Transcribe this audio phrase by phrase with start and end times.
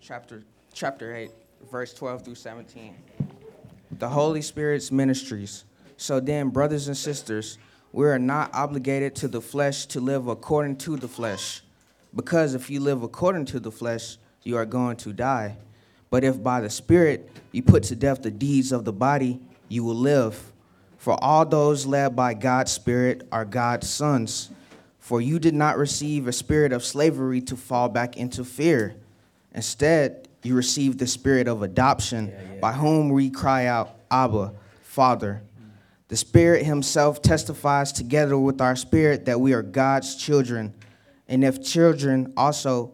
[0.00, 1.30] chapter chapter 8,
[1.70, 2.94] verse 12 through 17.
[3.98, 5.64] The Holy Spirit's ministries.
[5.96, 7.58] So then, brothers and sisters,
[7.92, 11.62] we are not obligated to the flesh to live according to the flesh.
[12.14, 15.56] Because if you live according to the flesh, you are going to die.
[16.10, 19.82] But if by the Spirit you put to death the deeds of the body, you
[19.82, 20.52] will live.
[20.98, 24.50] For all those led by God's Spirit are God's sons.
[24.98, 28.96] For you did not receive a spirit of slavery to fall back into fear.
[29.56, 32.60] Instead, you received the spirit of adoption, yeah, yeah.
[32.60, 35.42] by whom we cry out, Abba, Father.
[36.08, 40.74] The Spirit Himself testifies together with our spirit that we are God's children,
[41.26, 42.92] and if children, also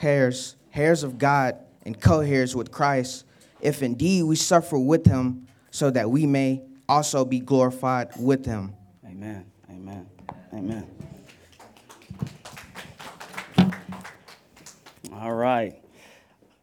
[0.00, 3.24] heirs, heirs of God, and co heirs with Christ,
[3.60, 8.74] if indeed we suffer with Him, so that we may also be glorified with Him.
[9.04, 9.44] Amen.
[9.70, 10.06] Amen.
[10.54, 11.09] Amen.
[15.20, 15.74] All right.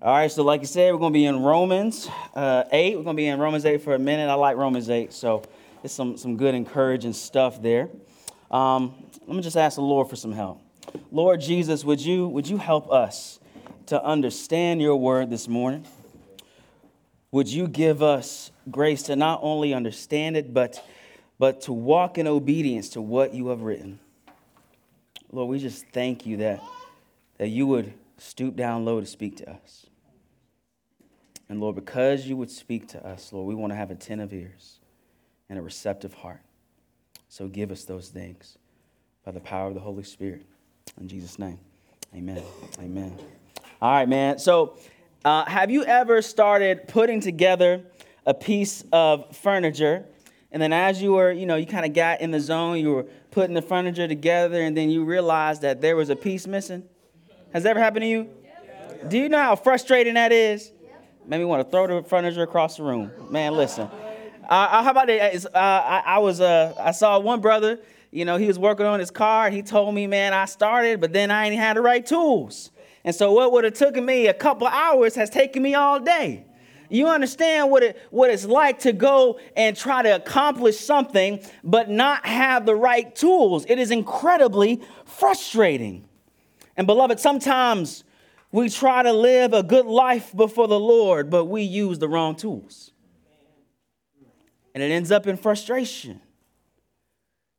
[0.02, 2.98] All right, so like I said, we're going to be in Romans uh, 8.
[2.98, 4.32] We're going to be in Romans 8 for a minute.
[4.32, 5.44] I like Romans 8, so
[5.84, 7.88] it's some, some good, encouraging stuff there.
[8.50, 8.96] Um,
[9.28, 10.60] let me just ask the Lord for some help.
[11.12, 13.40] Lord Jesus, would you, would you help us
[13.86, 15.86] to understand your word this morning?
[17.30, 20.84] Would you give us grace to not only understand it, but,
[21.38, 24.00] but to walk in obedience to what you have written?
[25.32, 26.64] Lord, we just thank you that,
[27.38, 29.86] that you would stoop down low to speak to us.
[31.50, 34.80] And Lord, because you would speak to us, Lord, we want to have attentive ears
[35.50, 36.42] and a receptive heart.
[37.30, 38.58] So give us those things
[39.24, 40.46] by the power of the Holy Spirit.
[41.00, 41.60] In Jesus' name,
[42.16, 42.44] amen.
[42.80, 43.18] Amen.
[43.82, 44.40] All right, man.
[44.40, 44.78] So,
[45.24, 47.84] uh, have you ever started putting together
[48.26, 50.06] a piece of furniture?
[50.52, 52.94] And then, as you were, you know, you kind of got in the zone, you
[52.94, 56.84] were putting the furniture together, and then you realized that there was a piece missing?
[57.54, 58.30] Has that ever happened to you?
[59.08, 60.72] Do you know how frustrating that is?
[61.26, 63.12] Made me want to throw the furniture across the room.
[63.30, 63.90] Man, listen.
[64.48, 65.46] Uh, how about this?
[65.46, 67.80] Uh, I, I, was uh, I saw one brother.
[68.12, 69.50] You know, he was working on his car.
[69.50, 72.72] He told me, man, I started, but then I ain't had the right tools.
[73.04, 76.46] And so what would have taken me a couple hours has taken me all day.
[76.90, 81.90] You understand what it what it's like to go and try to accomplish something but
[81.90, 83.66] not have the right tools.
[83.68, 86.07] It is incredibly frustrating.
[86.78, 88.04] And beloved, sometimes
[88.52, 92.36] we try to live a good life before the Lord, but we use the wrong
[92.36, 92.92] tools.
[94.74, 96.22] And it ends up in frustration.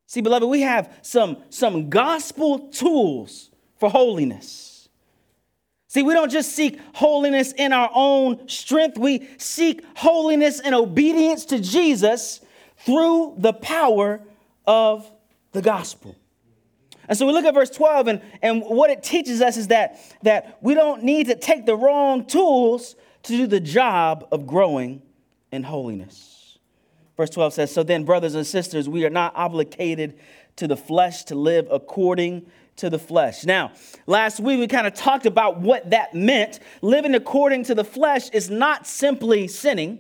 [0.07, 4.89] See, beloved, we have some, some gospel tools for holiness.
[5.89, 11.45] See, we don't just seek holiness in our own strength, we seek holiness and obedience
[11.47, 12.41] to Jesus
[12.77, 14.21] through the power
[14.67, 15.11] of
[15.53, 16.15] the gospel.
[17.09, 19.99] And so we look at verse 12, and, and what it teaches us is that,
[20.23, 25.03] that we don't need to take the wrong tools to do the job of growing
[25.51, 26.59] in holiness.
[27.17, 30.19] Verse 12 says, So then, brothers and sisters, we are not obligated
[30.57, 33.45] to the flesh to live according to the flesh.
[33.45, 33.73] Now,
[34.07, 36.61] last week we kind of talked about what that meant.
[36.81, 39.99] Living according to the flesh is not simply sinning.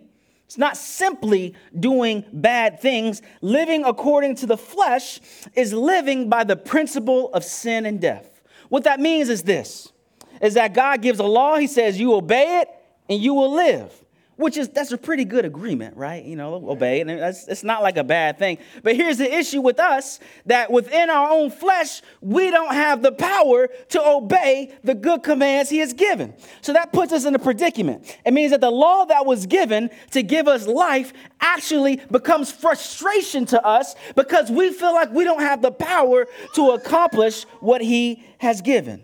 [0.48, 3.20] It's not simply doing bad things.
[3.42, 5.20] Living according to the flesh
[5.52, 8.40] is living by the principle of sin and death.
[8.70, 9.92] What that means is this
[10.40, 12.68] is that God gives a law, he says you obey it
[13.10, 13.92] and you will live
[14.38, 16.24] which is that's a pretty good agreement, right?
[16.24, 18.58] You know, obey, and it's not like a bad thing.
[18.84, 23.10] But here's the issue with us that within our own flesh, we don't have the
[23.10, 26.34] power to obey the good commands He has given.
[26.60, 28.16] So that puts us in a predicament.
[28.24, 33.44] It means that the law that was given to give us life actually becomes frustration
[33.46, 38.22] to us because we feel like we don't have the power to accomplish what He
[38.38, 39.02] has given.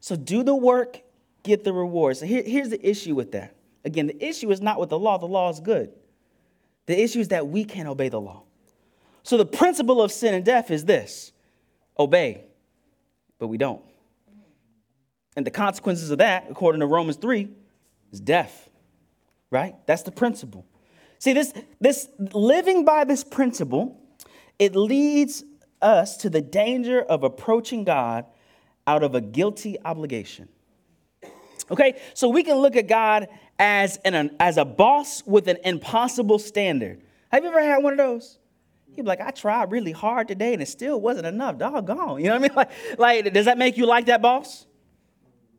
[0.00, 1.02] So do the work,
[1.42, 2.16] get the reward.
[2.16, 5.18] So here, here's the issue with that Again, the issue is not with the law,
[5.18, 5.92] the law is good.
[6.86, 8.42] The issue is that we can't obey the law.
[9.22, 11.32] So the principle of sin and death is this
[11.98, 12.44] obey,
[13.38, 13.82] but we don't.
[15.36, 17.48] And the consequences of that, according to Romans 3,
[18.12, 18.68] is death.
[19.50, 19.74] Right?
[19.86, 20.66] That's the principle.
[21.18, 24.00] See, this, this living by this principle,
[24.58, 25.44] it leads
[25.80, 28.26] us to the danger of approaching God
[28.86, 30.48] out of a guilty obligation.
[31.70, 33.28] Okay, so we can look at God
[33.58, 37.00] as, an, as a boss with an impossible standard.
[37.30, 38.38] Have you ever had one of those?
[38.96, 41.58] You'd be like, I tried really hard today and it still wasn't enough.
[41.58, 42.20] Doggone.
[42.20, 42.66] You know what I mean?
[42.98, 44.66] Like, like does that make you like that boss?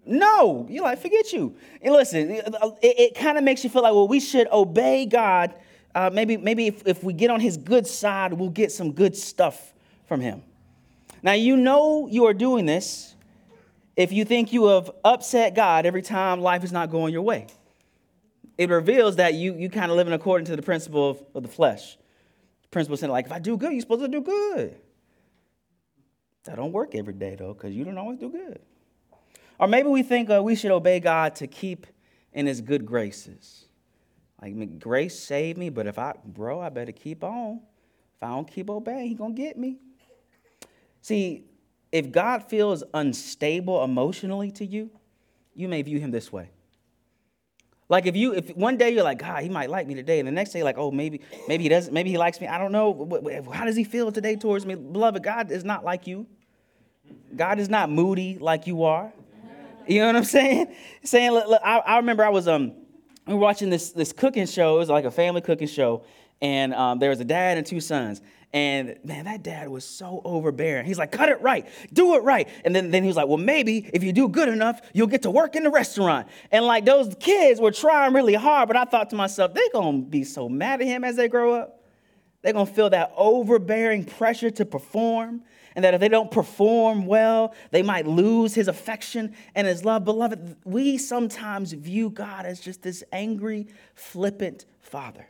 [0.06, 0.68] No.
[0.70, 1.56] You're like, forget you.
[1.82, 2.46] And listen, it,
[2.82, 5.54] it kind of makes you feel like, well, we should obey God.
[5.94, 9.16] Uh, maybe maybe if, if we get on his good side, we'll get some good
[9.16, 9.74] stuff
[10.08, 10.44] from him.
[11.24, 13.15] Now, you know you are doing this
[13.96, 17.48] if you think you have upset God every time life is not going your way.
[18.58, 21.50] It reveals that you, you kind of living according to the principle of, of the
[21.50, 21.98] flesh.
[22.64, 24.76] The principle saying, like, if I do good, you're supposed to do good.
[26.46, 28.60] That don't work every day, though, because you don't always do good.
[29.60, 31.88] Or maybe we think uh, we should obey God to keep
[32.34, 33.66] in his good graces.
[34.42, 37.62] Like, grace saved me, but if I, bro, I better keep on.
[38.18, 39.78] If I don't keep obeying, he going to get me.
[41.02, 41.46] See,
[41.96, 44.90] if God feels unstable emotionally to you,
[45.54, 46.50] you may view him this way.
[47.88, 50.28] Like if you, if one day you're like, God, he might like me today, and
[50.28, 52.48] the next day, like, oh, maybe, maybe he doesn't, maybe he likes me.
[52.48, 53.48] I don't know.
[53.54, 54.76] How does he feel today towards me?
[54.76, 56.28] Beloved, God is not like you.
[57.34, 59.14] God is not moody like you are.
[59.88, 60.76] You know what I'm saying?
[61.04, 62.74] Saying, look, look, I, I, remember I was um,
[63.26, 64.76] we were watching this this cooking show.
[64.76, 66.04] It was like a family cooking show,
[66.42, 68.22] and um, there was a dad and two sons.
[68.56, 70.86] And man, that dad was so overbearing.
[70.86, 72.48] He's like, cut it right, do it right.
[72.64, 75.24] And then, then he was like, well, maybe if you do good enough, you'll get
[75.24, 76.30] to work in the restaurant.
[76.54, 79.98] And like those kids were trying really hard, but I thought to myself, they're gonna
[80.04, 81.84] be so mad at him as they grow up.
[82.44, 85.44] They're gonna feel that overbearing pressure to perform.
[85.76, 90.06] And that if they don't perform well, they might lose his affection and his love.
[90.06, 95.28] Beloved, we sometimes view God as just this angry, flippant father.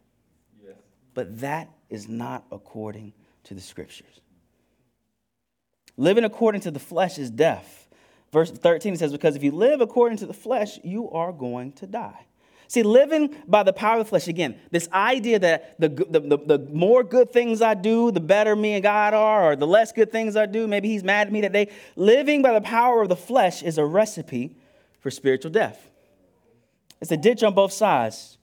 [1.15, 3.13] But that is not according
[3.45, 4.21] to the scriptures.
[5.97, 7.87] Living according to the flesh is death.
[8.31, 11.87] Verse 13 says, Because if you live according to the flesh, you are going to
[11.87, 12.25] die.
[12.67, 16.57] See, living by the power of the flesh, again, this idea that the, the, the,
[16.57, 19.91] the, more good things I do, the better me and God are, or the less
[19.91, 21.71] good things I do, maybe He's mad at me that day.
[21.95, 24.57] Living by the power of the flesh is a recipe
[24.99, 25.89] for spiritual death.
[26.99, 28.37] It's a ditch on both sides.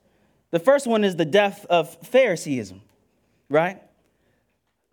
[0.52, 2.80] The first one is the death of Phariseeism
[3.52, 3.82] right?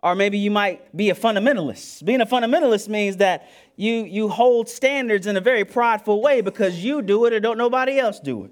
[0.02, 2.04] Or maybe you might be a fundamentalist.
[2.04, 6.82] Being a fundamentalist means that you, you hold standards in a very prideful way because
[6.82, 8.50] you do it or don't nobody else do it.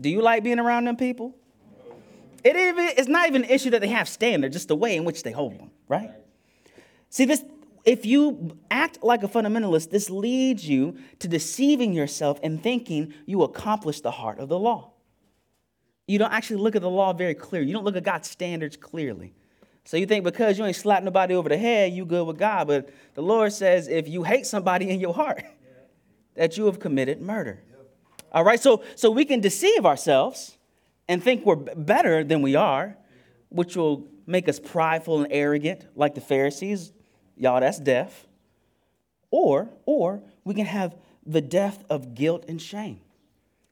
[0.00, 1.34] Do you like being around them people?
[2.44, 5.04] It even, it's not even an issue that they have standards, just the way in
[5.04, 6.10] which they hold them, right?
[7.10, 7.44] See, this,
[7.84, 13.42] if you act like a fundamentalist, this leads you to deceiving yourself and thinking you
[13.42, 14.92] accomplish the heart of the law
[16.06, 17.68] you don't actually look at the law very clearly.
[17.68, 19.34] You don't look at God's standards clearly.
[19.84, 22.66] So you think because you ain't slapped nobody over the head, you good with God.
[22.66, 25.44] But the Lord says if you hate somebody in your heart,
[26.34, 27.62] that you have committed murder.
[28.32, 30.58] All right, so so we can deceive ourselves
[31.08, 32.96] and think we're better than we are,
[33.48, 36.92] which will make us prideful and arrogant, like the Pharisees.
[37.36, 38.26] Y'all, that's death.
[39.30, 43.00] Or, or we can have the death of guilt and shame.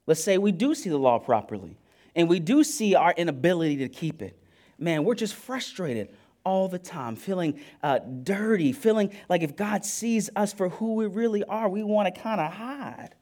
[0.07, 1.77] Let's say we do see the law properly
[2.15, 4.39] and we do see our inability to keep it.
[4.79, 6.09] Man, we're just frustrated
[6.45, 11.07] all the time, feeling uh, dirty, feeling like if God sees us for who we
[11.07, 13.15] really are, we want to kind of hide.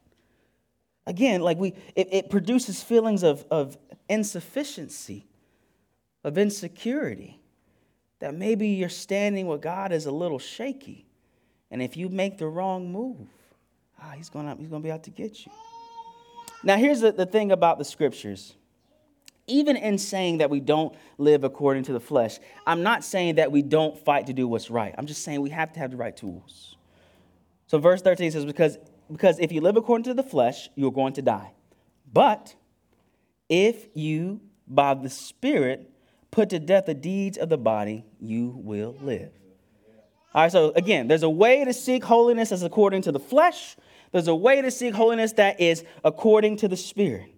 [1.05, 3.77] Again, like we, it, it produces feelings of, of
[4.09, 5.25] insufficiency,
[6.23, 7.39] of insecurity,
[8.19, 11.05] that maybe your standing with God is a little shaky.
[11.71, 13.27] And if you make the wrong move,
[14.01, 15.51] ah, he's going he's gonna be out to get you.
[16.63, 18.55] Now, here's the, the thing about the scriptures
[19.47, 23.51] even in saying that we don't live according to the flesh, I'm not saying that
[23.51, 24.95] we don't fight to do what's right.
[24.97, 26.77] I'm just saying we have to have the right tools.
[27.67, 28.77] So verse 13 says, because,
[29.11, 31.51] because if you live according to the flesh, you're going to die.
[32.11, 32.55] But
[33.49, 35.89] if you, by the Spirit,
[36.31, 39.31] put to death the deeds of the body, you will live.
[40.33, 43.75] All right, so again, there's a way to seek holiness as according to the flesh.
[44.11, 47.32] There's a way to seek holiness that is according to the Spirit.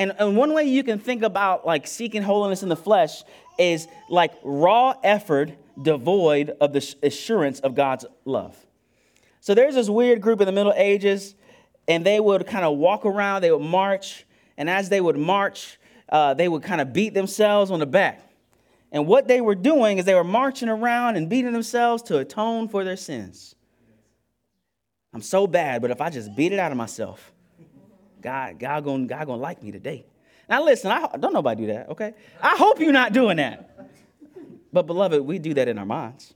[0.00, 3.22] And, and one way you can think about like seeking holiness in the flesh
[3.58, 8.56] is like raw effort devoid of the assurance of God's love.
[9.40, 11.34] So there's this weird group in the Middle Ages,
[11.86, 14.24] and they would kind of walk around, they would march,
[14.56, 15.78] and as they would march,
[16.08, 18.22] uh, they would kind of beat themselves on the back.
[18.92, 22.68] And what they were doing is they were marching around and beating themselves to atone
[22.68, 23.54] for their sins.
[25.12, 27.34] I'm so bad, but if I just beat it out of myself,
[28.20, 30.06] God, God gonna, God gonna like me today.
[30.48, 32.14] Now listen, I don't nobody do that, okay?
[32.42, 33.70] I hope you're not doing that.
[34.72, 36.34] But beloved, we do that in our minds.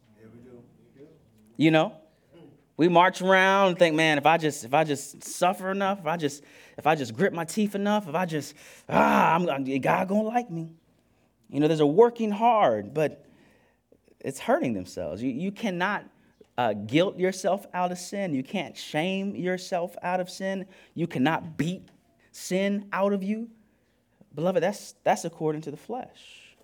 [1.56, 1.94] You know?
[2.76, 6.06] We march around and think, man, if I just if I just suffer enough, if
[6.06, 6.42] I just
[6.76, 8.54] if I just grip my teeth enough, if I just
[8.88, 9.46] ah, I'm,
[9.80, 10.70] God gonna like me.
[11.48, 13.24] You know, there's a working hard, but
[14.18, 15.22] it's hurting themselves.
[15.22, 16.04] You, you cannot
[16.56, 18.34] uh, guilt yourself out of sin.
[18.34, 20.66] You can't shame yourself out of sin.
[20.94, 21.88] You cannot beat
[22.32, 23.48] sin out of you.
[24.34, 26.56] Beloved, that's, that's according to the flesh.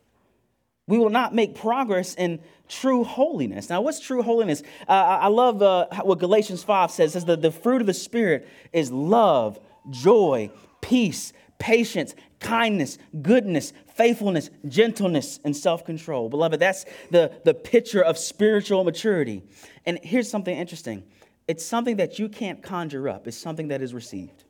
[0.87, 3.71] we will not make progress in true holiness.
[3.71, 4.63] Now, what's true holiness?
[4.89, 7.13] Uh, I love uh, what Galatians 5 says.
[7.13, 14.51] Says that the fruit of the Spirit is love, joy, peace, patience, kindness, goodness, faithfulness,
[14.67, 16.29] gentleness, and self control.
[16.29, 19.43] Beloved, that's the, the picture of spiritual maturity.
[19.87, 21.05] And here's something interesting
[21.47, 24.45] it's something that you can't conjure up, it's something that is received.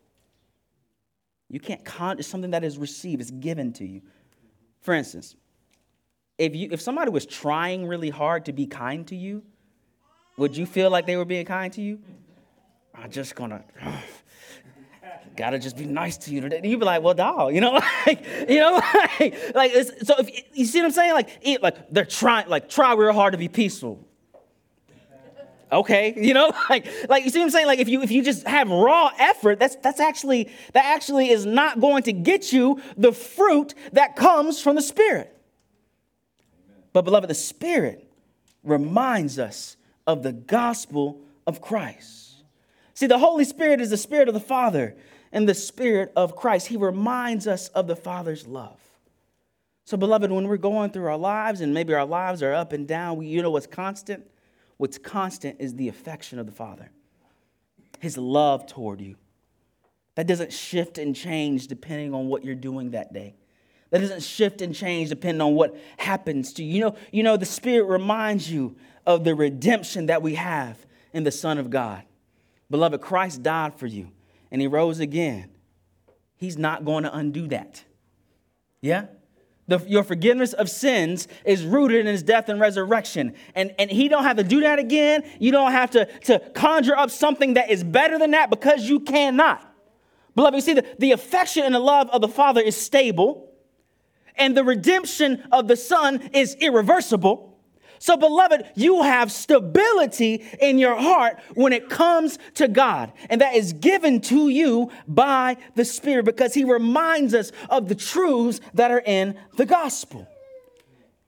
[1.50, 4.02] You can't con, it's something that is received, it's given to you.
[4.80, 5.34] For instance,
[6.38, 9.42] if, you, if somebody was trying really hard to be kind to you,
[10.36, 11.98] would you feel like they were being kind to you?
[12.94, 13.64] I'm just gonna,
[15.36, 16.60] gotta just be nice to you today.
[16.64, 17.72] You'd be like, well, dog, you know,
[18.06, 18.80] like, you know,
[19.20, 22.68] like, like so if you see what I'm saying, like, it, like they're trying, like,
[22.68, 24.06] try real hard to be peaceful.
[25.72, 27.66] Okay, you know, like, like you see what I'm saying?
[27.66, 31.46] Like, if you if you just have raw effort, that's that's actually that actually is
[31.46, 35.36] not going to get you the fruit that comes from the Spirit.
[36.92, 38.10] But beloved, the Spirit
[38.64, 42.42] reminds us of the gospel of Christ.
[42.94, 44.96] See, the Holy Spirit is the Spirit of the Father
[45.32, 46.68] and the Spirit of Christ.
[46.68, 48.78] He reminds us of the Father's love.
[49.84, 52.86] So, beloved, when we're going through our lives and maybe our lives are up and
[52.86, 54.24] down, we, you know what's constant?
[54.76, 56.90] What's constant is the affection of the Father,
[57.98, 59.16] His love toward you.
[60.14, 63.34] That doesn't shift and change depending on what you're doing that day.
[63.90, 66.74] That doesn't shift and change depending on what happens to you.
[66.74, 70.78] You know, you know, the Spirit reminds you of the redemption that we have
[71.12, 72.02] in the Son of God.
[72.70, 74.12] Beloved, Christ died for you
[74.50, 75.50] and he rose again.
[76.36, 77.84] He's not going to undo that.
[78.80, 79.06] Yeah?
[79.68, 83.34] The, your forgiveness of sins is rooted in his death and resurrection.
[83.54, 85.22] And, and he don't have to do that again.
[85.38, 89.00] You don't have to, to conjure up something that is better than that because you
[89.00, 89.64] cannot.
[90.34, 93.52] Beloved, you see, the, the affection and the love of the Father is stable
[94.36, 97.49] and the redemption of the Son is irreversible.
[98.00, 103.12] So, beloved, you have stability in your heart when it comes to God.
[103.28, 107.94] And that is given to you by the Spirit because He reminds us of the
[107.94, 110.26] truths that are in the gospel.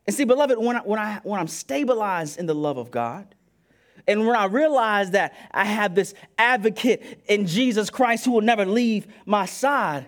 [0.07, 3.35] And see, beloved, when, I, when, I, when I'm stabilized in the love of God,
[4.09, 8.67] and when I realize that I have this advocate in Jesus Christ who will never
[8.67, 10.07] leave my side,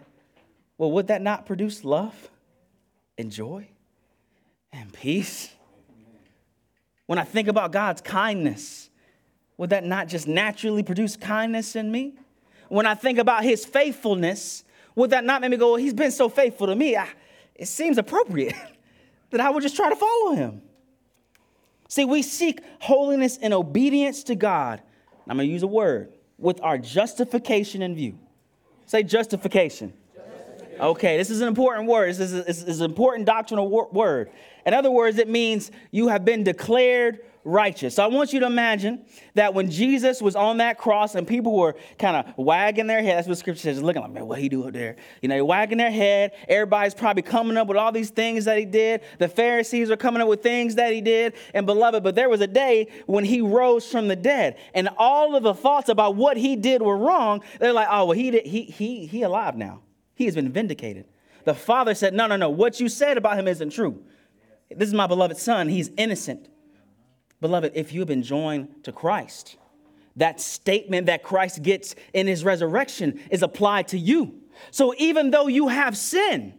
[0.78, 2.30] well, would that not produce love?
[3.18, 3.68] and joy
[4.72, 5.50] and peace.
[7.06, 8.90] When I think about God's kindness,
[9.56, 12.14] would that not just naturally produce kindness in me?
[12.68, 16.10] When I think about his faithfulness, would that not make me go, well, he's been
[16.10, 16.96] so faithful to me?
[16.96, 17.08] I,
[17.54, 18.54] it seems appropriate
[19.30, 20.62] that I would just try to follow him.
[21.88, 24.82] See, we seek holiness and obedience to God.
[25.28, 28.18] I'm going to use a word with our justification in view.
[28.86, 29.92] Say justification.
[30.80, 32.10] Okay, this is an important word.
[32.10, 34.30] This is, this is an important doctrinal word.
[34.66, 37.94] In other words, it means you have been declared righteous.
[37.96, 39.04] So I want you to imagine
[39.34, 43.18] that when Jesus was on that cross and people were kind of wagging their head,
[43.18, 44.96] that's what scripture says, looking like, man, what he do up there?
[45.20, 46.32] You know, wagging their head.
[46.48, 49.02] Everybody's probably coming up with all these things that he did.
[49.18, 51.34] The Pharisees are coming up with things that he did.
[51.52, 54.56] And beloved, but there was a day when he rose from the dead.
[54.72, 57.42] And all of the thoughts about what he did were wrong.
[57.60, 59.82] They're like, oh, well, he did, he he he alive now.
[60.14, 61.06] He has been vindicated.
[61.44, 64.02] The father said, No, no, no, what you said about him isn't true.
[64.70, 65.68] This is my beloved son.
[65.68, 66.48] He's innocent.
[67.40, 69.56] Beloved, if you've been joined to Christ,
[70.16, 74.40] that statement that Christ gets in his resurrection is applied to you.
[74.70, 76.54] So even though you have sin,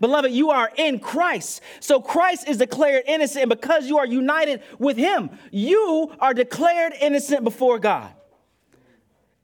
[0.00, 1.60] beloved, you are in Christ.
[1.80, 6.94] So Christ is declared innocent, and because you are united with him, you are declared
[7.00, 8.14] innocent before God.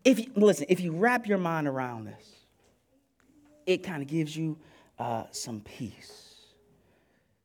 [0.04, 2.37] If you, listen, if you wrap your mind around this,
[3.68, 4.58] it kind of gives you
[4.98, 6.24] uh, some peace.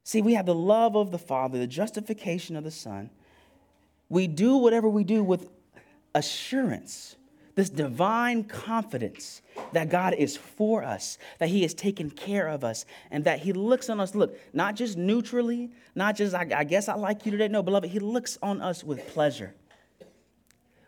[0.05, 3.09] See, we have the love of the Father, the justification of the Son.
[4.07, 5.49] We do whatever we do with
[6.15, 7.17] assurance,
[7.55, 9.41] this divine confidence
[9.73, 13.51] that God is for us, that He has taken care of us, and that He
[13.51, 17.33] looks on us, look, not just neutrally, not just, I, I guess I like you
[17.33, 17.49] today.
[17.49, 19.55] No, beloved, He looks on us with pleasure,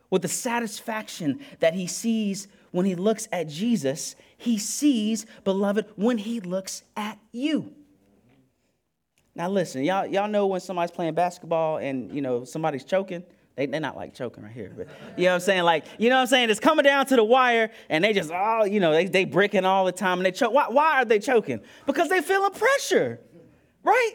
[0.10, 6.18] with the satisfaction that He sees when He looks at Jesus he sees, beloved, when
[6.18, 7.74] he looks at you.
[9.34, 13.24] Now listen, y'all, y'all know when somebody's playing basketball and you know somebody's choking.
[13.56, 15.64] They, they're not like choking right here, but you know what I'm saying?
[15.64, 16.50] Like, you know what I'm saying?
[16.50, 19.64] It's coming down to the wire and they just, oh, you know, they, they breaking
[19.64, 20.54] all the time and they choke.
[20.54, 21.62] Why, why are they choking?
[21.86, 23.22] Because they feeling pressure,
[23.84, 24.14] right?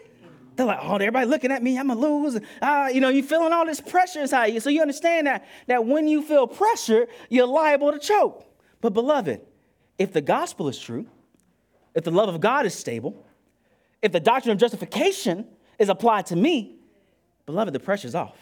[0.57, 2.39] They're like, oh, everybody looking at me, I'm gonna lose.
[2.61, 4.61] Uh, you know, you feeling all this pressure inside you.
[4.61, 8.50] So you understand that, that when you feel pressure, you're liable to choke.
[8.81, 9.41] But beloved,
[9.99, 11.07] if the gospel is true,
[11.95, 13.27] if the love of God is stable,
[14.03, 15.47] if the doctrine of justification
[15.79, 16.77] is applied to me,
[17.47, 18.37] beloved, the pressure's off.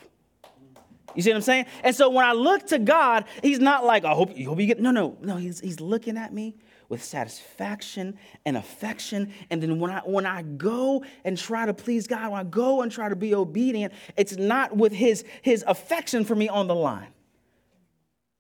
[1.15, 1.67] You see what I'm saying?
[1.83, 4.67] And so when I look to God, He's not like, I hope, you hope you
[4.67, 6.55] get, no, no, no, He's, he's looking at me
[6.89, 9.33] with satisfaction and affection.
[9.51, 12.83] And then when I when I go and try to please God, when I go
[12.83, 16.75] and try to be obedient, it's not with his his affection for me on the
[16.75, 17.09] line.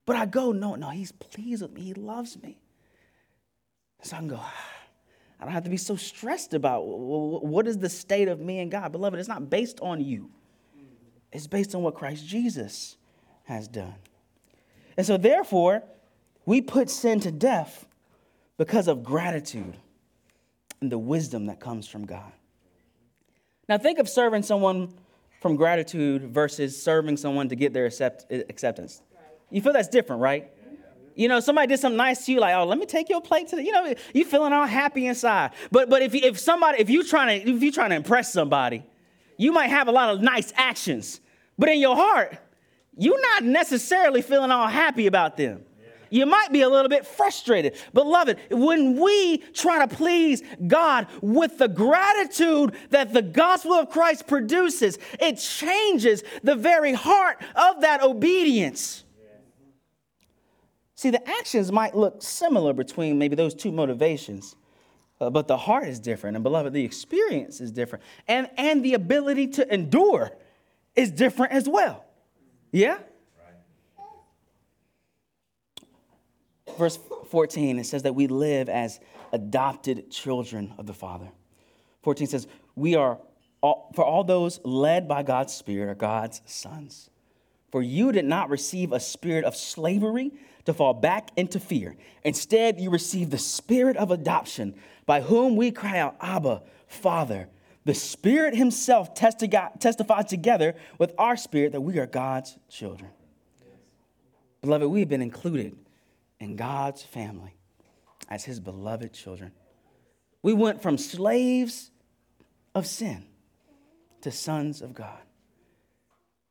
[0.09, 1.83] But I go, no, no, he's pleased with me.
[1.83, 2.59] He loves me.
[4.01, 4.55] So I can go, ah,
[5.39, 8.71] I don't have to be so stressed about what is the state of me and
[8.71, 8.91] God.
[8.91, 10.31] Beloved, it's not based on you.
[11.31, 12.97] It's based on what Christ Jesus
[13.45, 13.97] has done.
[14.97, 15.83] And so therefore,
[16.47, 17.85] we put sin to death
[18.57, 19.77] because of gratitude
[20.81, 22.33] and the wisdom that comes from God.
[23.69, 24.89] Now, think of serving someone
[25.43, 29.03] from gratitude versus serving someone to get their accept- acceptance.
[29.51, 30.51] You feel that's different, right?
[31.15, 33.49] You know, somebody did something nice to you, like, oh, let me take your plate
[33.49, 35.51] to the, you know, you feeling all happy inside.
[35.73, 38.85] But but if if somebody, if you trying to if you trying to impress somebody,
[39.37, 41.21] you might have a lot of nice actions,
[41.59, 42.39] but in your heart,
[42.97, 45.65] you're not necessarily feeling all happy about them
[46.11, 47.77] you might be a little bit frustrated.
[47.93, 54.27] Beloved, when we try to please God with the gratitude that the gospel of Christ
[54.27, 59.05] produces, it changes the very heart of that obedience.
[60.99, 64.57] See, the actions might look similar between maybe those two motivations,
[65.21, 66.37] uh, but the heart is different.
[66.37, 68.03] And, beloved, the experience is different.
[68.27, 70.33] And, and the ability to endure
[70.97, 72.05] is different as well.
[72.73, 72.99] Yeah?
[76.77, 76.99] verse
[77.31, 78.99] 14, it says that we live as
[79.33, 81.29] adopted children of the Father.
[82.03, 83.19] 14 says, We are,
[83.61, 87.09] all, for all those led by God's Spirit, are God's sons.
[87.71, 90.33] For you did not receive a spirit of slavery
[90.69, 91.97] to fall back into fear.
[92.25, 94.75] Instead, you receive the spirit of adoption,
[95.07, 97.49] by whom we cry out, Abba, Father.
[97.87, 103.11] The Spirit Himself testifies together with our spirit that we are God's children.
[104.61, 105.75] Beloved, we have been included
[106.39, 107.55] in God's family
[108.29, 109.53] as his beloved children.
[110.43, 111.91] We went from slaves
[112.75, 113.25] of sin
[114.21, 115.19] to sons of God.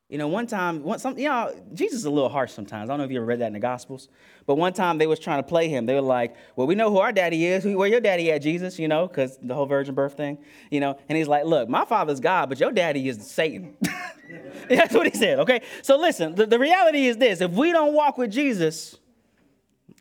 [0.08, 2.88] You know, one time, one, some, you know, Jesus is a little harsh sometimes.
[2.88, 4.08] I don't know if you ever read that in the Gospels,
[4.46, 5.84] but one time they was trying to play him.
[5.84, 7.66] They were like, "Well, we know who our daddy is.
[7.66, 8.78] Where your daddy at, Jesus?
[8.78, 10.38] You know, because the whole virgin birth thing.
[10.70, 13.76] You know." And he's like, "Look, my father's God, but your daddy is Satan."
[14.70, 15.40] That's what he said.
[15.40, 16.34] Okay, so listen.
[16.34, 18.96] The, the reality is this: if we don't walk with Jesus,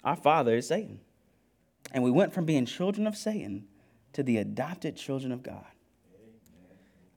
[0.06, 1.02] our father is Satan.
[1.92, 3.66] And we went from being children of Satan
[4.14, 5.66] to the adopted children of God.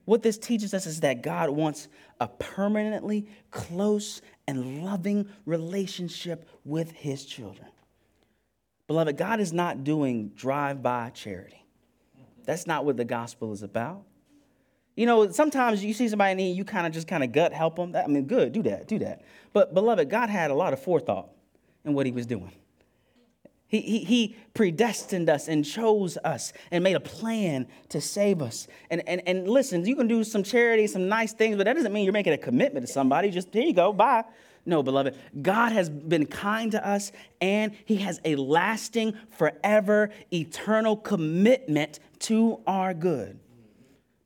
[0.05, 1.89] What this teaches us is that God wants
[2.21, 7.69] a permanently close and loving relationship with his children.
[8.87, 11.65] Beloved, God is not doing drive by charity.
[12.45, 14.03] That's not what the gospel is about.
[14.97, 17.53] You know, sometimes you see somebody in need, you kind of just kind of gut
[17.53, 17.95] help them.
[17.95, 19.23] I mean, good, do that, do that.
[19.53, 21.31] But, beloved, God had a lot of forethought
[21.85, 22.53] in what he was doing.
[23.71, 28.67] He, he, he, predestined us and chose us and made a plan to save us.
[28.91, 31.93] And, and, and listen, you can do some charity, some nice things, but that doesn't
[31.93, 33.31] mean you're making a commitment to somebody.
[33.31, 34.25] Just here you go, bye.
[34.67, 40.97] No, beloved, God has been kind to us and He has a lasting, forever, eternal
[40.97, 43.39] commitment to our good.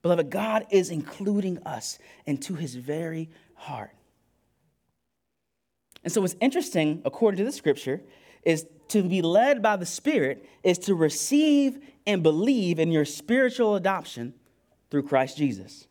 [0.02, 3.94] Beloved, God is including us into His very heart.
[6.02, 8.02] And so, what's interesting, according to the scripture,
[8.44, 13.76] is to be led by the Spirit is to receive and believe in your spiritual
[13.76, 14.34] adoption
[14.90, 15.86] through Christ Jesus.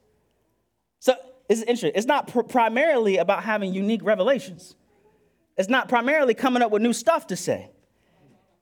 [1.00, 1.16] So
[1.50, 1.94] it's interesting.
[1.96, 4.76] It's not pr- primarily about having unique revelations.
[5.58, 7.72] It's not primarily coming up with new stuff to say.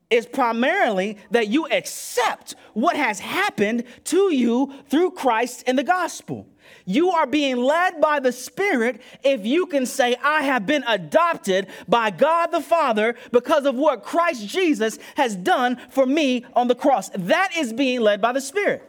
[0.10, 6.48] It's primarily that you accept what has happened to you through Christ and the gospel.
[6.86, 11.68] You are being led by the Spirit if you can say, I have been adopted
[11.88, 16.76] by God the Father because of what Christ Jesus has done for me on the
[16.76, 17.10] cross.
[17.10, 18.88] That is being led by the Spirit.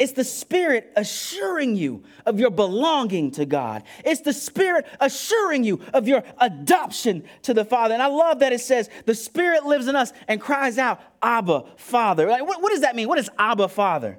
[0.00, 3.82] It's the Spirit assuring you of your belonging to God.
[4.02, 7.92] It's the Spirit assuring you of your adoption to the Father.
[7.92, 11.64] And I love that it says the Spirit lives in us and cries out, Abba,
[11.76, 12.28] Father.
[12.28, 13.08] Like, what, what does that mean?
[13.08, 14.18] What is Abba, Father?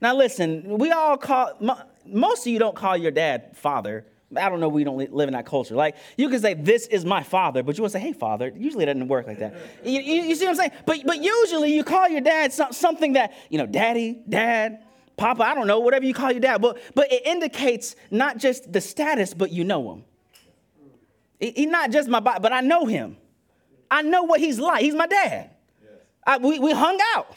[0.00, 1.52] Now, listen, we all call,
[2.04, 4.06] most of you don't call your dad father.
[4.36, 5.74] I don't know, we don't live in that culture.
[5.74, 8.52] Like, you can say, This is my father, but you want to say, Hey, father.
[8.54, 9.54] Usually it doesn't work like that.
[9.84, 10.72] You, you, you, see what I'm saying?
[10.84, 14.82] But, but usually you call your dad something that, you know, daddy, dad,
[15.16, 16.60] papa, I don't know, whatever you call your dad.
[16.60, 20.04] But, but it indicates not just the status, but you know him.
[21.38, 23.16] He's not just my but I know him.
[23.90, 24.82] I know what he's like.
[24.82, 25.50] He's my dad.
[26.26, 27.36] I, we, we hung out.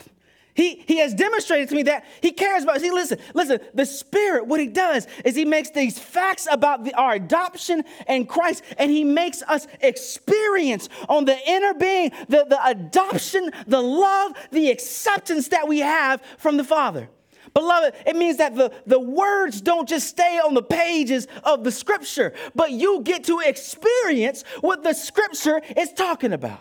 [0.60, 2.82] He, he has demonstrated to me that he cares about.
[2.82, 3.62] See, listen, listen.
[3.74, 8.26] The Spirit, what he does is he makes these facts about the, our adoption in
[8.26, 14.34] Christ, and he makes us experience on the inner being the, the adoption, the love,
[14.52, 17.10] the acceptance that we have from the Father.
[17.54, 21.72] Beloved, it means that the, the words don't just stay on the pages of the
[21.72, 26.60] scripture, but you get to experience what the scripture is talking about.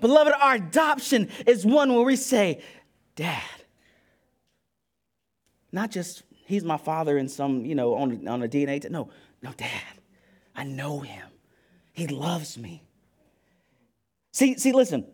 [0.00, 2.62] Beloved, our adoption is one where we say,
[3.18, 3.42] Dad.
[5.72, 8.80] Not just he's my father in some, you know, on, on a DNA.
[8.80, 9.10] T- no,
[9.42, 9.82] no, Dad.
[10.54, 11.26] I know him.
[11.92, 12.84] He loves me.
[14.30, 15.04] See, see, listen.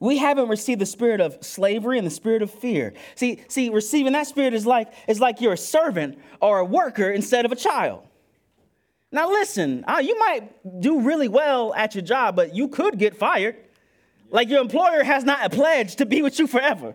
[0.00, 2.92] We haven't received the spirit of slavery and the spirit of fear.
[3.14, 7.08] See, see, receiving that spirit is like is like you're a servant or a worker
[7.08, 8.04] instead of a child.
[9.12, 13.16] Now listen, uh, you might do really well at your job, but you could get
[13.16, 13.56] fired.
[14.30, 16.94] Like your employer has not a pledge to be with you forever.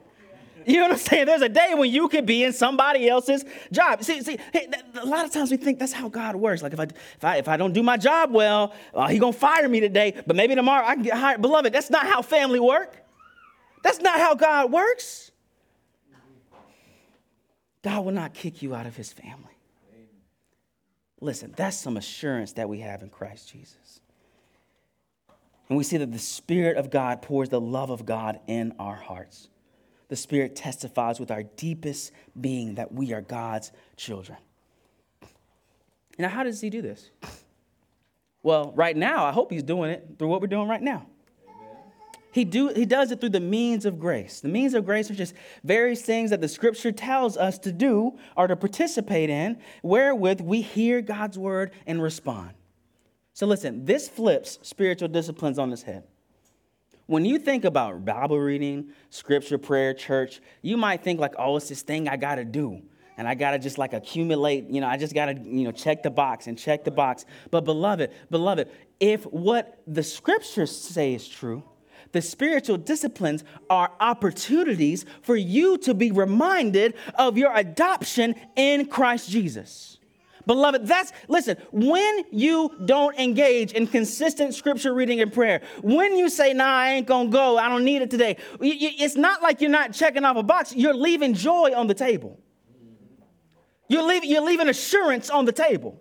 [0.66, 1.26] You know what I'm saying?
[1.26, 4.04] There's a day when you could be in somebody else's job.
[4.04, 6.62] See, see, hey, a lot of times we think that's how God works.
[6.62, 9.34] Like if I if I if I don't do my job well, uh, He gonna
[9.34, 11.42] fire me today, but maybe tomorrow I can get hired.
[11.42, 12.96] Beloved, that's not how family work.
[13.84, 15.32] That's not how God works.
[17.82, 19.58] God will not kick you out of His family.
[21.20, 23.78] Listen, that's some assurance that we have in Christ Jesus.
[25.70, 28.96] And we see that the Spirit of God pours the love of God in our
[28.96, 29.50] hearts.
[30.10, 34.38] The Spirit testifies with our deepest being that we are God's children.
[36.20, 37.10] Now, how does He do this?
[38.44, 41.08] Well, right now, I hope He's doing it through what we're doing right now.
[42.34, 44.42] He, do, he does it through the means of grace.
[44.42, 48.18] The means of grace are just various things that the scripture tells us to do
[48.36, 52.54] or to participate in, wherewith we hear God's word and respond.
[53.34, 56.04] So listen, this flips spiritual disciplines on its head.
[57.08, 61.68] When you think about Bible reading, scripture, prayer, church, you might think like, oh, it's
[61.68, 62.82] this thing I gotta do.
[63.18, 66.10] And I gotta just like accumulate, you know, I just gotta, you know, check the
[66.10, 67.26] box and check the box.
[67.52, 68.70] But beloved, beloved,
[69.00, 71.64] if what the scriptures say is true,
[72.12, 79.30] the spiritual disciplines are opportunities for you to be reminded of your adoption in Christ
[79.30, 79.98] Jesus.
[80.46, 86.30] Beloved, that's, listen, when you don't engage in consistent scripture reading and prayer, when you
[86.30, 89.70] say, nah, I ain't gonna go, I don't need it today, it's not like you're
[89.70, 92.40] not checking off a box, you're leaving joy on the table.
[93.88, 96.00] You're leaving, you're leaving assurance on the table.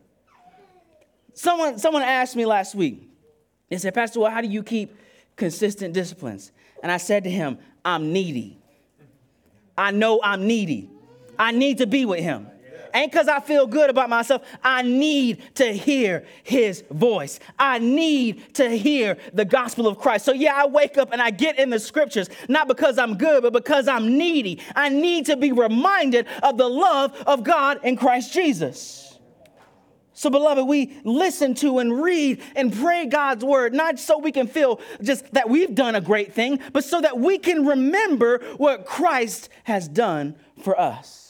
[1.35, 3.09] Someone, someone asked me last week,
[3.69, 4.95] they said, Pastor, well, how do you keep
[5.37, 6.53] consistent disciplines.
[6.83, 8.59] And I said to him, I'm needy.
[9.77, 10.91] I know I'm needy.
[11.39, 12.49] I need to be with him.
[12.95, 14.43] Ain't because I feel good about myself.
[14.63, 17.41] I need to hear his voice.
[17.59, 20.25] I need to hear the gospel of Christ.
[20.25, 23.43] So, yeah, I wake up and I get in the scriptures, not because I'm good,
[23.43, 24.61] but because I'm needy.
[24.75, 29.19] I need to be reminded of the love of God in Christ Jesus.
[30.15, 34.47] So, beloved, we listen to and read and pray God's word, not so we can
[34.47, 38.85] feel just that we've done a great thing, but so that we can remember what
[38.85, 41.22] Christ has done for us.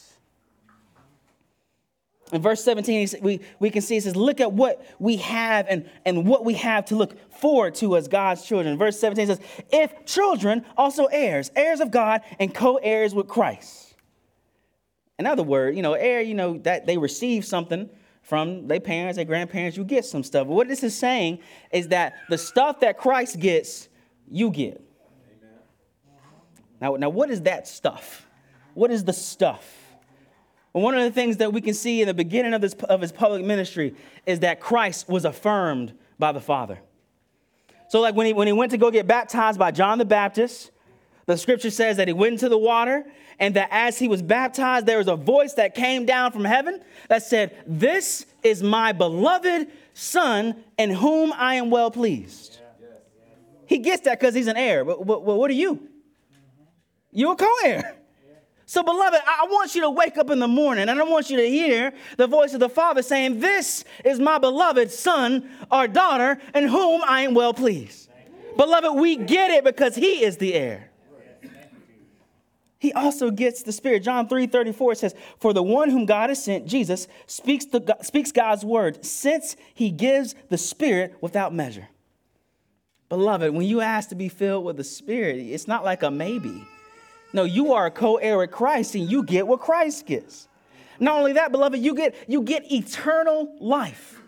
[2.33, 5.89] In verse 17, we, we can see it says, Look at what we have and,
[6.07, 8.79] and what we have to look forward to as God's children.
[8.79, 9.41] Verse 17 says,
[9.71, 13.95] If children, also heirs, heirs of God and co heirs with Christ.
[15.19, 17.91] In other words, you know, heir, you know, that they receive something
[18.23, 20.47] from their parents, their grandparents, you get some stuff.
[20.47, 21.41] But what this is saying
[21.71, 23.91] is that the stuff that Christ gets,
[24.31, 24.81] you get.
[26.81, 28.27] Now, now, what is that stuff?
[28.75, 29.82] What is the stuff?
[30.73, 33.13] One of the things that we can see in the beginning of, this, of his
[33.13, 36.81] public ministry is that Christ was affirmed by the Father.
[37.89, 40.71] So, like when he, when he went to go get baptized by John the Baptist,
[41.27, 43.05] the scripture says that he went into the water
[43.39, 46.81] and that as he was baptized, there was a voice that came down from heaven
[47.09, 52.61] that said, This is my beloved Son in whom I am well pleased.
[53.67, 54.85] He gets that because he's an heir.
[54.85, 55.89] But, but, but, what are you?
[57.11, 57.97] You're a co heir.
[58.65, 61.37] So, beloved, I want you to wake up in the morning and I want you
[61.37, 66.39] to hear the voice of the Father saying, This is my beloved Son or daughter
[66.55, 68.09] in whom I am well pleased.
[68.57, 70.93] Beloved, we get it because he is the heir
[72.83, 74.03] he also gets the Spirit.
[74.03, 78.33] John 3 34 says, For the one whom God has sent, Jesus, speaks, the, speaks
[78.33, 81.87] God's word, since he gives the Spirit without measure.
[83.09, 86.67] Beloved, when you ask to be filled with the Spirit, it's not like a maybe.
[87.33, 90.49] No, you are a co-heir with Christ and you get what Christ gets.
[91.01, 94.21] Not only that, beloved, you get, you get eternal life.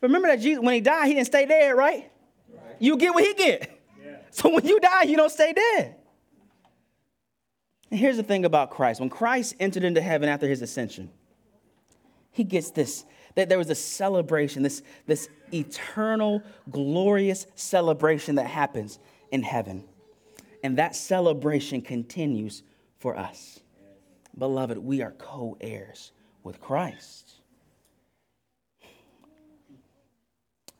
[0.00, 2.10] Remember that Jesus, when he died, he didn't stay dead, right?
[2.52, 2.76] right.
[2.78, 3.80] You get what he get.
[4.04, 4.16] Yeah.
[4.30, 5.96] So when you die, you don't stay dead.
[7.90, 11.10] And here's the thing about Christ when Christ entered into heaven after his ascension,
[12.32, 13.04] he gets this
[13.36, 18.98] that there was a celebration, this, this eternal, glorious celebration that happens
[19.30, 19.84] in heaven.
[20.66, 22.64] And that celebration continues
[22.98, 23.60] for us.
[24.36, 26.10] Beloved, we are co heirs
[26.42, 27.34] with Christ.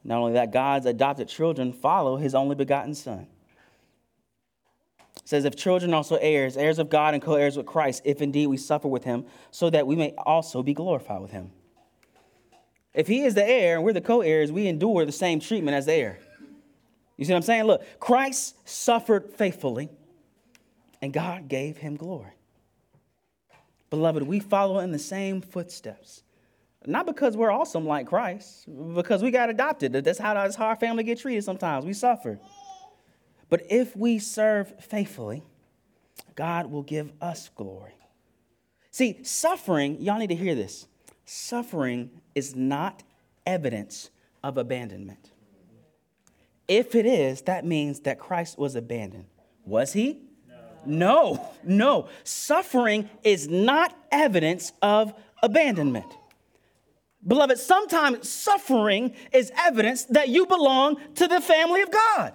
[0.03, 3.29] Not only that, God's adopted children follow his only begotten Son.
[5.19, 8.21] It says, if children also heirs, heirs of God and co heirs with Christ, if
[8.21, 11.53] indeed we suffer with him, so that we may also be glorified with him.
[12.93, 15.77] If he is the heir and we're the co heirs, we endure the same treatment
[15.77, 16.19] as the heir.
[17.17, 17.65] You see what I'm saying?
[17.65, 19.89] Look, Christ suffered faithfully,
[21.01, 22.33] and God gave him glory.
[23.91, 26.23] Beloved, we follow in the same footsteps.
[26.85, 29.93] Not because we're awesome like Christ, because we got adopted.
[29.93, 31.85] That's how, that's how our family get treated sometimes.
[31.85, 32.39] We suffer.
[33.49, 35.43] But if we serve faithfully,
[36.35, 37.95] God will give us glory.
[38.91, 40.87] See, suffering, y'all need to hear this.
[41.25, 43.03] Suffering is not
[43.45, 44.11] evidence
[44.45, 45.31] of abandonment.
[46.69, 49.27] If it is, that means that Christ was abandoned.
[49.65, 50.21] Was he?
[50.85, 51.51] No, no.
[51.65, 52.09] no.
[52.25, 56.13] Suffering is not evidence of abandonment.
[57.27, 62.35] Beloved, sometimes suffering is evidence that you belong to the family of God.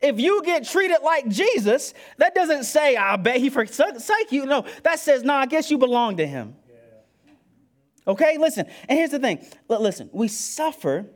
[0.00, 4.44] If you get treated like Jesus, that doesn't say, I bet he forsake you.
[4.44, 6.56] No, that says, no, I guess you belong to him.
[8.06, 8.66] Okay, listen.
[8.88, 11.06] And here's the thing listen, we suffer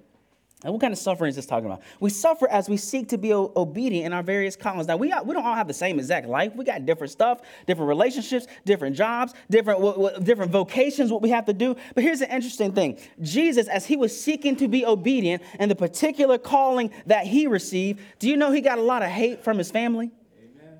[0.64, 1.82] and what kind of suffering is this talking about?
[2.00, 4.88] We suffer as we seek to be obedient in our various callings.
[4.88, 6.52] Now, we, we don't all have the same exact life.
[6.56, 11.30] We got different stuff, different relationships, different jobs, different, w- w- different vocations, what we
[11.30, 11.76] have to do.
[11.94, 15.76] But here's the interesting thing Jesus, as he was seeking to be obedient in the
[15.76, 19.58] particular calling that he received, do you know he got a lot of hate from
[19.58, 20.10] his family?
[20.40, 20.78] Amen.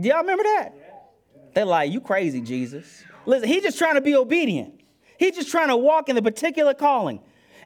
[0.00, 0.74] Do y'all remember that?
[1.54, 3.04] They're like, you crazy, Jesus.
[3.24, 4.80] Listen, he's just trying to be obedient.
[5.16, 7.20] He's just trying to walk in the particular calling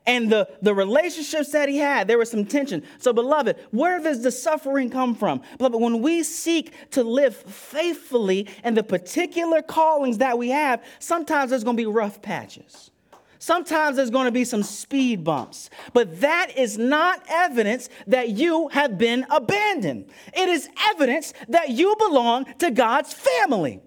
[0.07, 2.83] and the, the relationships that he had, there was some tension.
[2.99, 5.41] So, beloved, where does the suffering come from?
[5.57, 11.51] Beloved, when we seek to live faithfully in the particular callings that we have, sometimes
[11.51, 12.91] there's going to be rough patches.
[13.39, 18.69] Sometimes there's going to be some speed bumps, but that is not evidence that you
[18.69, 20.07] have been abandoned.
[20.35, 23.83] It is evidence that you belong to God's family.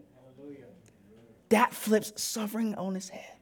[1.49, 3.37] That flips suffering on its head.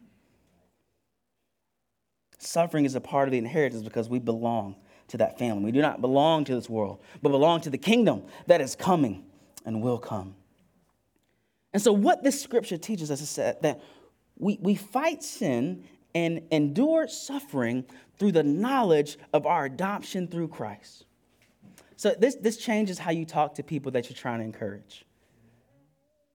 [2.46, 4.76] Suffering is a part of the inheritance because we belong
[5.08, 5.66] to that family.
[5.66, 9.26] We do not belong to this world, but belong to the kingdom that is coming
[9.66, 10.36] and will come.
[11.74, 13.82] And so, what this scripture teaches us is that
[14.38, 17.84] we, we fight sin and endure suffering
[18.18, 21.06] through the knowledge of our adoption through Christ.
[21.98, 25.06] So, this, this changes how you talk to people that you're trying to encourage.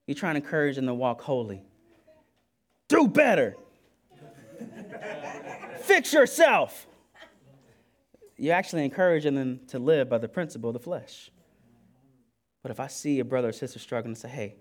[0.07, 1.63] You're trying to encourage them to walk holy.
[2.87, 3.55] Do better.
[5.81, 6.87] Fix yourself.
[8.37, 11.29] You're actually encouraging them to live by the principle of the flesh.
[12.63, 14.55] But if I see a brother or sister struggling and say, hey,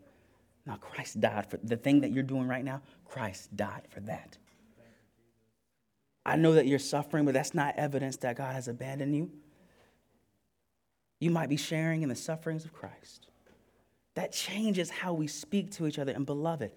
[0.66, 4.36] now Christ died for the thing that you're doing right now, Christ died for that.
[6.24, 9.30] I know that you're suffering, but that's not evidence that God has abandoned you.
[11.18, 13.26] You might be sharing in the sufferings of Christ.
[14.14, 16.12] That changes how we speak to each other.
[16.12, 16.72] And beloved,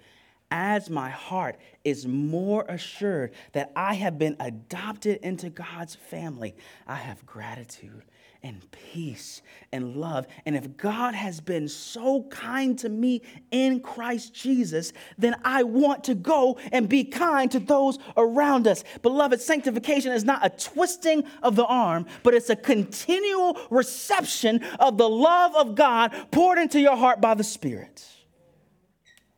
[0.54, 6.56] as my heart is more assured that I have been adopted into God's family,
[6.88, 8.04] I have gratitude
[8.44, 10.28] and peace and love.
[10.46, 16.04] And if God has been so kind to me in Christ Jesus, then I want
[16.04, 18.84] to go and be kind to those around us.
[19.02, 24.98] Beloved, sanctification is not a twisting of the arm, but it's a continual reception of
[24.98, 28.06] the love of God poured into your heart by the Spirit.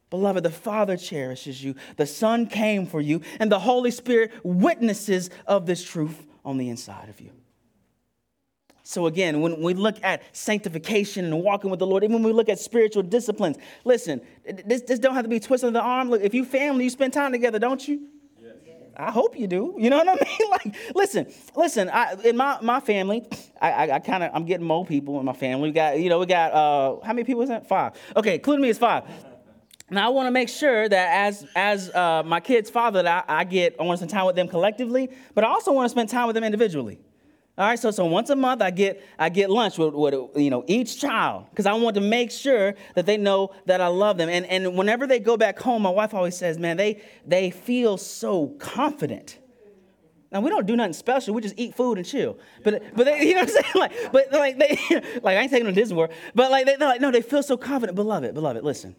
[0.09, 5.29] Beloved, the Father cherishes you, the Son came for you, and the Holy Spirit witnesses
[5.47, 7.31] of this truth on the inside of you.
[8.83, 12.33] So, again, when we look at sanctification and walking with the Lord, even when we
[12.33, 14.21] look at spiritual disciplines, listen,
[14.63, 16.11] this, this don't have to be twisting the arm.
[16.11, 18.07] Look, if you family, you spend time together, don't you?
[18.97, 19.75] I hope you do.
[19.77, 20.49] You know what I mean?
[20.51, 21.89] Like, listen, listen.
[21.89, 23.27] I, in my, my family,
[23.59, 25.69] I, I, I kind of I'm getting more people in my family.
[25.69, 27.67] We got, you know, we got uh, how many people is that?
[27.67, 27.93] Five.
[28.15, 29.03] Okay, including me is five.
[29.89, 33.41] Now I want to make sure that as as uh, my kids' father, that I,
[33.41, 35.89] I get I want to spend time with them collectively, but I also want to
[35.89, 36.99] spend time with them individually.
[37.57, 40.49] All right, so so once a month I get I get lunch with, with you
[40.49, 44.17] know each child because I want to make sure that they know that I love
[44.17, 44.27] them.
[44.27, 47.97] And and whenever they go back home, my wife always says, "Man, they they feel
[47.97, 49.37] so confident."
[50.31, 51.33] Now we don't do nothing special.
[51.35, 52.37] We just eat food and chill.
[52.63, 53.75] But but they, you know what I'm saying?
[53.75, 54.79] Like, but like they
[55.21, 56.11] like I ain't taking them to Disney World.
[56.33, 57.95] But like they, they're like, no, they feel so confident.
[57.95, 58.95] Beloved, beloved, listen.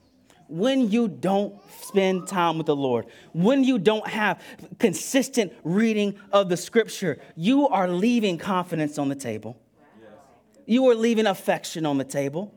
[0.49, 4.41] When you don't spend time with the Lord, when you don't have
[4.79, 9.59] consistent reading of the scripture, you are leaving confidence on the table.
[10.67, 12.53] You are leaving affection on the table.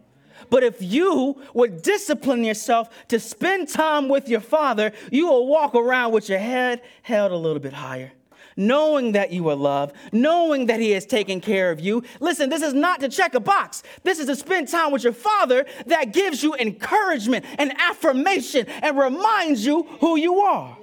[0.49, 5.75] But if you would discipline yourself to spend time with your father, you will walk
[5.75, 8.11] around with your head held a little bit higher,
[8.59, 12.03] knowing that you are loved, knowing that he has taken care of you.
[12.19, 13.81] Listen, this is not to check a box.
[14.03, 18.97] This is to spend time with your father that gives you encouragement and affirmation and
[18.97, 20.77] reminds you who you are.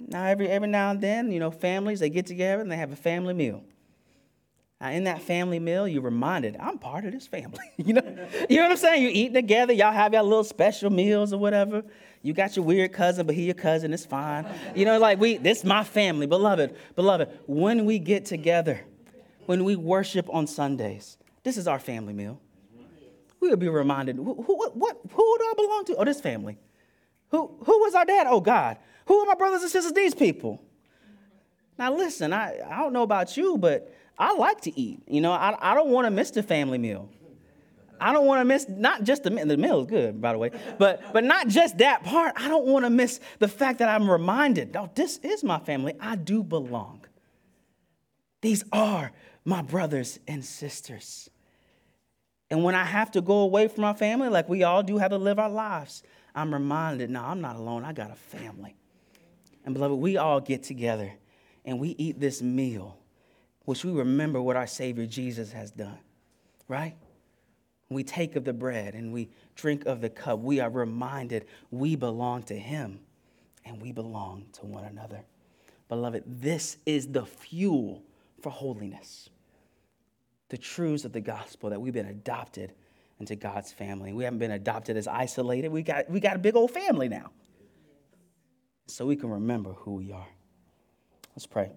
[0.00, 2.92] Now, every, every now and then, you know, families, they get together and they have
[2.92, 3.62] a family meal.
[4.80, 7.58] Now, in that family meal, you're reminded, I'm part of this family.
[7.76, 8.02] you know,
[8.50, 9.02] you know what I'm saying?
[9.02, 11.84] You eat together, y'all have your little special meals or whatever.
[12.24, 14.46] You got your weird cousin, but he your cousin, it's fine.
[14.74, 17.28] You know, like we, this is my family, beloved, beloved.
[17.46, 18.80] When we get together,
[19.44, 22.40] when we worship on Sundays, this is our family meal.
[23.40, 25.96] We will be reminded, who, who, what, who do I belong to?
[25.96, 26.56] Oh, this family.
[27.28, 28.26] Who, who was our dad?
[28.26, 28.78] Oh, God.
[29.04, 29.92] Who are my brothers and sisters?
[29.92, 30.62] These people.
[31.78, 35.02] Now, listen, I, I don't know about you, but I like to eat.
[35.06, 37.10] You know, I, I don't want to miss the family meal.
[38.04, 40.50] I don't want to miss not just the the meal is good, by the way,
[40.78, 42.34] but but not just that part.
[42.36, 45.94] I don't want to miss the fact that I'm reminded, no, this is my family.
[46.00, 47.04] I do belong.
[48.42, 49.12] These are
[49.44, 51.30] my brothers and sisters.
[52.50, 55.10] And when I have to go away from my family, like we all do have
[55.10, 56.02] to live our lives,
[56.34, 57.84] I'm reminded, no, I'm not alone.
[57.84, 58.76] I got a family.
[59.64, 61.10] And beloved, we all get together
[61.64, 62.98] and we eat this meal
[63.64, 65.98] which we remember what our Savior Jesus has done,
[66.68, 66.94] right?
[67.90, 70.40] We take of the bread and we drink of the cup.
[70.40, 73.00] We are reminded we belong to Him
[73.64, 75.20] and we belong to one another.
[75.88, 78.02] Beloved, this is the fuel
[78.40, 79.28] for holiness.
[80.48, 82.72] The truths of the gospel that we've been adopted
[83.20, 84.12] into God's family.
[84.12, 85.68] We haven't been adopted as isolated.
[85.68, 87.30] We got, we got a big old family now.
[88.86, 90.26] So we can remember who we are.
[91.34, 91.72] Let's pray.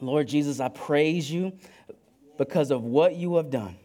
[0.00, 1.52] Lord Jesus, I praise you
[2.38, 3.76] because of what you have done.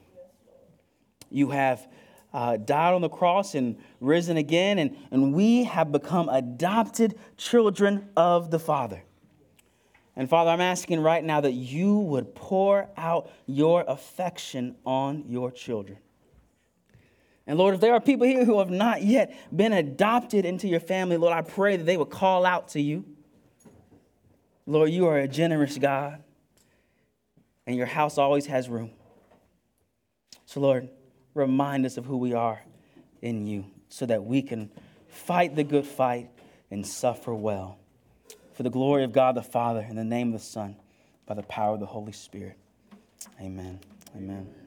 [1.30, 1.88] You have
[2.34, 8.10] uh, died on the cross and risen again, and, and we have become adopted children
[8.16, 9.04] of the Father.
[10.16, 15.52] And Father, I'm asking right now that you would pour out your affection on your
[15.52, 16.00] children.
[17.46, 20.80] And Lord, if there are people here who have not yet been adopted into your
[20.80, 23.06] family, Lord, I pray that they would call out to you
[24.70, 26.22] Lord, you are a generous God,
[27.66, 28.92] and your house always has room.
[30.46, 30.90] So, Lord,
[31.38, 32.62] remind us of who we are
[33.22, 34.70] in you so that we can
[35.08, 36.30] fight the good fight
[36.70, 37.78] and suffer well.
[38.54, 40.76] For the glory of God the Father, in the name of the Son,
[41.26, 42.58] by the power of the Holy Spirit.
[43.40, 43.80] Amen.
[44.16, 44.67] Amen.